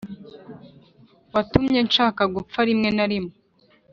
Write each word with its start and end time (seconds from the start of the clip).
watumye 1.33 1.79
nshaka 1.87 2.21
gupfa 2.35 2.59
rimwe 2.69 2.89
na 2.97 3.05
rimwe. 3.11 3.33